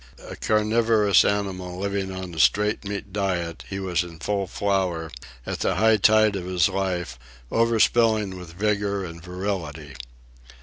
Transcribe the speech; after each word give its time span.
A 0.27 0.35
carnivorous 0.35 1.23
animal 1.23 1.77
living 1.77 2.11
on 2.11 2.33
a 2.33 2.39
straight 2.39 2.83
meat 2.83 3.13
diet, 3.13 3.65
he 3.69 3.79
was 3.79 4.01
in 4.03 4.17
full 4.17 4.47
flower, 4.47 5.11
at 5.45 5.59
the 5.59 5.75
high 5.75 5.97
tide 5.97 6.35
of 6.35 6.45
his 6.47 6.67
life, 6.67 7.19
overspilling 7.51 8.35
with 8.35 8.53
vigor 8.53 9.05
and 9.05 9.21
virility. 9.21 9.93